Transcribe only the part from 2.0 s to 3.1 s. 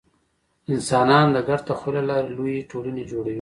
له لارې لویې ټولنې